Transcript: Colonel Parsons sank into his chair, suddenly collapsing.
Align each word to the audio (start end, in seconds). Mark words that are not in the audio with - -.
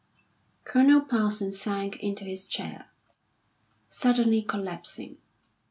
Colonel 0.63 1.01
Parsons 1.01 1.59
sank 1.61 2.01
into 2.01 2.23
his 2.23 2.47
chair, 2.47 2.89
suddenly 3.87 4.41
collapsing. 4.41 5.17